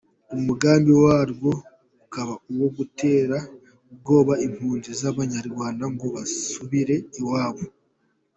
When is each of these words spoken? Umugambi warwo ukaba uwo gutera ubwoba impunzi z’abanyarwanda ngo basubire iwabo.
Umugambi 0.35 0.91
warwo 1.03 1.51
ukaba 2.03 2.33
uwo 2.51 2.67
gutera 2.77 3.37
ubwoba 3.91 4.33
impunzi 4.47 4.89
z’abanyarwanda 4.99 5.83
ngo 5.93 6.05
basubire 6.15 6.95
iwabo. 7.19 7.65